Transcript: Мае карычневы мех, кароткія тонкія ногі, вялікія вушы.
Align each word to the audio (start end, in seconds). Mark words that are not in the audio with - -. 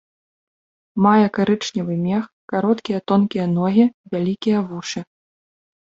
Мае 1.07 1.27
карычневы 1.35 1.93
мех, 2.07 2.23
кароткія 2.55 2.99
тонкія 3.13 3.45
ногі, 3.57 3.85
вялікія 4.17 4.57
вушы. 4.75 4.99